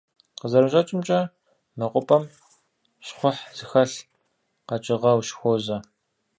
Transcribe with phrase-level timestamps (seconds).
[0.39, 1.19] КъызэрыщӀэкӀымкӀэ,
[1.77, 2.23] мэкъупӀэм
[3.05, 3.97] щхъухь зыхэлъ
[4.67, 5.77] къэкӀыгъэ ущыхуозэ.